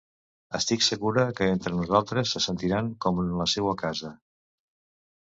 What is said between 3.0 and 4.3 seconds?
com en la seua casa.